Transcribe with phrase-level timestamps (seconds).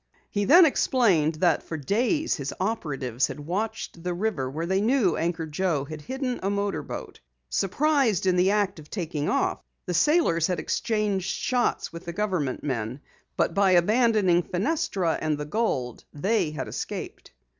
[0.31, 5.15] He then explained that for days his operatives had watched the river where they knew
[5.15, 7.19] Anchor Joe had hidden a motorboat.
[7.51, 12.63] Surprised in the act of taking off, the sailors had exchanged shots with the government
[12.63, 12.99] men,
[13.37, 17.31] but by abandoning Fenestra and the gold, they had escaped.